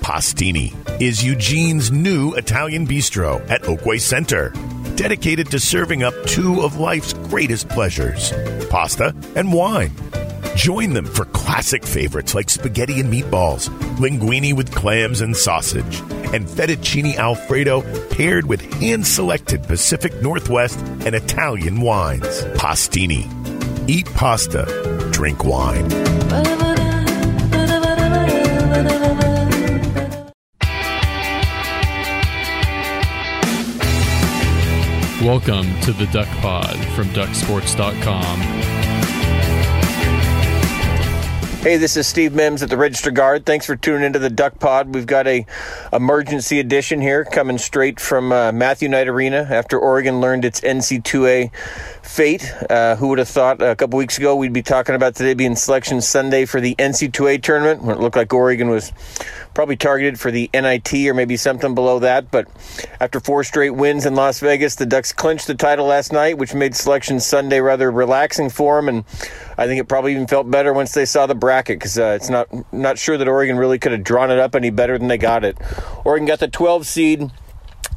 [0.00, 4.52] Pastini is Eugene's new Italian bistro at Oakway Center,
[4.96, 8.32] dedicated to serving up two of life's greatest pleasures
[8.70, 9.90] pasta and wine.
[10.56, 16.00] Join them for classic favorites like spaghetti and meatballs, linguine with clams and sausage,
[16.32, 22.42] and fettuccine alfredo paired with hand selected Pacific Northwest and Italian wines.
[22.54, 23.28] Pastini.
[23.88, 26.69] Eat pasta, drink wine.
[35.30, 38.99] Welcome to the Duck Pod from ducksports.com.
[41.60, 43.44] Hey, this is Steve Mims at the Register Guard.
[43.44, 44.94] Thanks for tuning into the Duck Pod.
[44.94, 45.44] We've got a
[45.92, 51.54] emergency edition here coming straight from uh, Matthew Knight Arena after Oregon learned its NCAA
[52.02, 52.50] fate.
[52.70, 55.54] Uh, who would have thought a couple weeks ago we'd be talking about today being
[55.54, 58.90] Selection Sunday for the NCAA tournament when it looked like Oregon was
[59.52, 62.30] probably targeted for the NIT or maybe something below that.
[62.30, 62.48] But
[63.00, 66.54] after four straight wins in Las Vegas, the Ducks clinched the title last night, which
[66.54, 68.88] made Selection Sunday rather relaxing for them.
[68.88, 69.04] And
[69.60, 72.30] I think it probably even felt better once they saw the bracket because uh, it's
[72.30, 75.18] not not sure that Oregon really could have drawn it up any better than they
[75.18, 75.58] got it.
[76.02, 77.30] Oregon got the 12 seed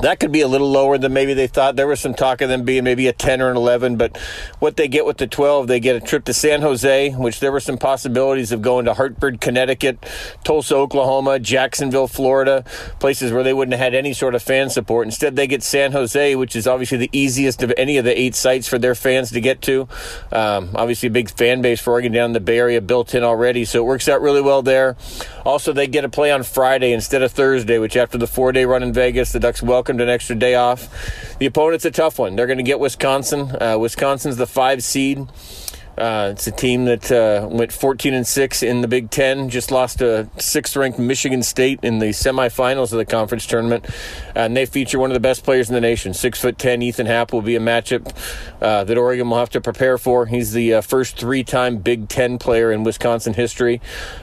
[0.00, 1.76] that could be a little lower than maybe they thought.
[1.76, 4.16] There was some talk of them being maybe a 10 or an 11, but
[4.58, 7.52] what they get with the 12, they get a trip to San Jose, which there
[7.52, 10.04] were some possibilities of going to Hartford, Connecticut,
[10.42, 12.64] Tulsa, Oklahoma, Jacksonville, Florida,
[12.98, 15.06] places where they wouldn't have had any sort of fan support.
[15.06, 18.34] Instead, they get San Jose, which is obviously the easiest of any of the eight
[18.34, 19.88] sites for their fans to get to.
[20.32, 23.22] Um, obviously, a big fan base for Oregon down in the Bay Area built in
[23.22, 24.96] already, so it works out really well there.
[25.44, 28.64] Also, they get a play on Friday instead of Thursday, which after the four day
[28.64, 31.36] run in Vegas, the Ducks welcome welcomed an extra day off.
[31.40, 32.36] The opponent's a tough one.
[32.36, 33.50] They're going to get Wisconsin.
[33.60, 35.26] Uh, Wisconsin's the five seed.
[35.98, 39.48] Uh, it's a team that uh, went 14 and six in the Big Ten.
[39.48, 43.84] Just lost to sixth-ranked Michigan State in the semifinals of the conference tournament,
[44.36, 46.14] and they feature one of the best players in the nation.
[46.14, 48.14] Six foot ten, Ethan Happ will be a matchup
[48.62, 50.26] uh, that Oregon will have to prepare for.
[50.26, 53.80] He's the uh, first three-time Big Ten player in Wisconsin history.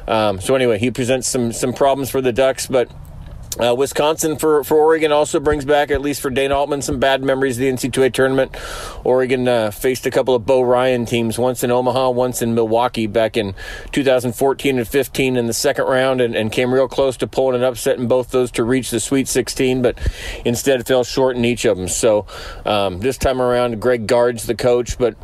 [0.07, 2.89] Um, so anyway, he presents some some problems for the Ducks, but.
[3.57, 7.23] Uh, Wisconsin for, for Oregon also brings back, at least for Dana Altman, some bad
[7.23, 8.55] memories of the NCAA tournament.
[9.03, 13.07] Oregon uh, faced a couple of Bo Ryan teams, once in Omaha, once in Milwaukee
[13.07, 13.55] back in
[13.91, 17.63] 2014 and 15 in the second round, and, and came real close to pulling an
[17.63, 19.97] upset in both those to reach the Sweet 16, but
[20.45, 21.87] instead fell short in each of them.
[21.87, 22.27] So
[22.65, 24.97] um, this time around, Greg Gard's the coach.
[24.97, 25.15] But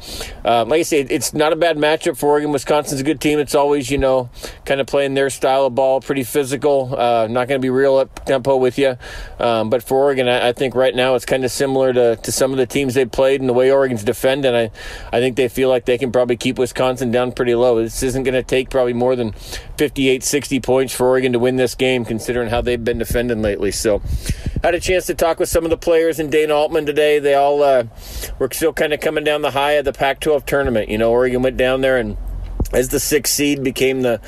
[0.44, 2.52] uh, like I say, it's not a bad matchup for Oregon.
[2.52, 3.40] Wisconsin's a good team.
[3.40, 4.30] It's always, you know,
[4.66, 7.96] kind of playing their style of ball, pretty physical, uh, not going to be real
[7.96, 8.98] up tempo with you.
[9.40, 12.32] Um, but for Oregon, I, I, think right now it's kind of similar to, to
[12.32, 14.46] some of the teams they played and the way Oregon's defend.
[14.46, 14.72] And I,
[15.12, 17.82] I think they feel like they can probably keep Wisconsin down pretty low.
[17.82, 19.34] This isn't going to take probably more than
[19.78, 23.72] 58, 60 points for Oregon to win this game, considering how they've been defending lately.
[23.72, 24.02] So,
[24.64, 27.20] I had a chance to talk with some of the players in Dana Altman today.
[27.20, 27.84] They all uh,
[28.40, 30.90] were still kind of coming down the high of the Pac 12 tournament.
[30.90, 32.18] You know, Oregon went down there and
[32.76, 34.20] as the sixth seed became the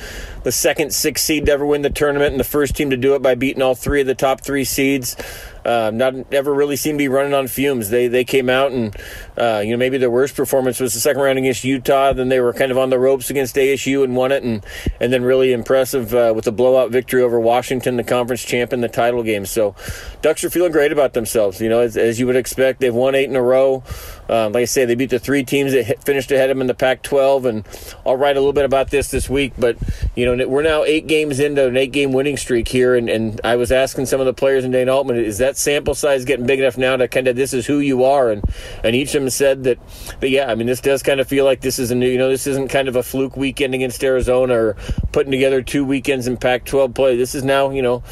[0.42, 3.14] the second sixth seed to ever win the tournament and the first team to do
[3.14, 5.16] it by beating all three of the top three seeds.
[5.68, 7.90] Uh, not ever really seemed to be running on fumes.
[7.90, 8.96] They they came out and
[9.36, 12.14] uh, you know maybe their worst performance was the second round against Utah.
[12.14, 14.64] Then they were kind of on the ropes against ASU and won it, and
[14.98, 18.80] and then really impressive uh, with a blowout victory over Washington, the conference champ in
[18.80, 19.44] the title game.
[19.44, 19.74] So
[20.22, 21.60] Ducks are feeling great about themselves.
[21.60, 23.82] You know as, as you would expect, they've won eight in a row.
[24.26, 26.62] Uh, like I say, they beat the three teams that hit, finished ahead of them
[26.62, 27.68] in the Pac-12, and
[28.06, 29.52] I'll write a little bit about this this week.
[29.58, 29.76] But
[30.16, 33.56] you know we're now eight games into an eight-game winning streak here, and, and I
[33.56, 36.60] was asking some of the players in Dana Altman, is that sample size getting big
[36.60, 38.30] enough now to kind of this is who you are?
[38.30, 38.44] And
[38.84, 39.78] and each of them said that,
[40.20, 42.18] but yeah, I mean, this does kind of feel like this is a new, you
[42.18, 44.76] know, this isn't kind of a fluke weekend against Arizona or
[45.12, 47.16] putting together two weekends in Pac-12 play.
[47.16, 48.02] This is now, you know,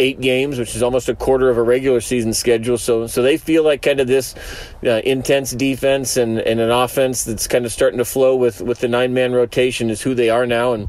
[0.00, 2.78] eight games, which is almost a quarter of a regular season schedule.
[2.78, 4.34] So, so they feel like kind of this
[4.84, 8.80] uh, intense defense and, and an offense that's kind of starting to flow with with
[8.80, 10.88] the nine man rotation is who they are now, and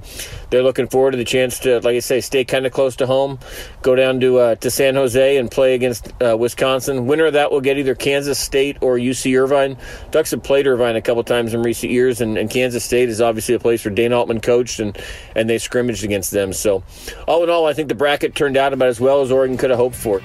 [0.50, 3.08] they're looking forward to the chance to, like I say, stay kind of close to
[3.08, 3.40] home,
[3.82, 7.08] go down to uh, to San Jose and play against uh, Wisconsin.
[7.08, 9.78] Winner of that will get either Kansas State or UC Irvine.
[10.12, 13.20] Ducks have played Irvine a couple times in recent years, and, and Kansas State is
[13.20, 14.98] obviously a place where Dana Altman coached, and
[15.36, 16.54] and they scrimmaged against them.
[16.54, 16.84] So,
[17.28, 19.72] all in all, I think the bracket turned out about as well as Oregon could
[19.72, 20.20] have hoped for.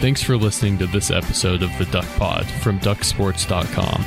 [0.00, 4.04] Thanks for listening to this episode of the Duck Pod from ducksports.com.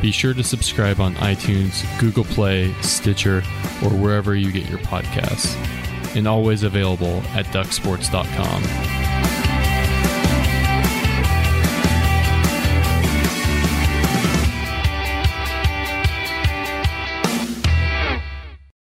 [0.00, 3.42] Be sure to subscribe on iTunes, Google Play, Stitcher,
[3.82, 5.56] or wherever you get your podcasts.
[6.16, 9.03] And always available at ducksports.com.